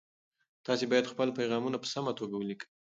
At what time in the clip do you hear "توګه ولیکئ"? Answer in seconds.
2.19-2.65